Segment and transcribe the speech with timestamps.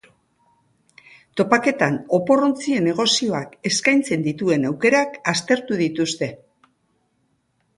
[1.41, 6.33] Topaketan opor-ontzien negozioak eskaintzen dituen aukerak aztertu dituzte.